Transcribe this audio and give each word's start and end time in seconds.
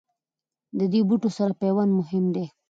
د 0.77 0.79
دې 0.91 1.01
بوټو 1.07 1.29
سره 1.37 1.53
پیوند 1.61 1.91
مهم 1.99 2.25
دی. 2.35 2.45